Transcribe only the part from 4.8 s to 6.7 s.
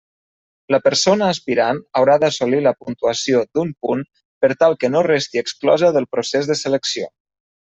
que no resti exclosa del procés de